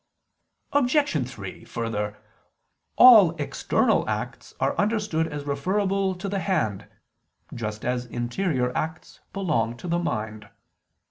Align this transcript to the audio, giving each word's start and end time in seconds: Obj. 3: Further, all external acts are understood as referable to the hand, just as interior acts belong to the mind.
Obj. 0.71 1.27
3: 1.29 1.63
Further, 1.63 2.17
all 2.95 3.35
external 3.35 4.09
acts 4.09 4.55
are 4.59 4.75
understood 4.75 5.27
as 5.27 5.43
referable 5.45 6.15
to 6.15 6.27
the 6.27 6.39
hand, 6.39 6.87
just 7.53 7.85
as 7.85 8.07
interior 8.07 8.75
acts 8.75 9.19
belong 9.31 9.77
to 9.77 9.87
the 9.87 9.99
mind. 9.99 10.49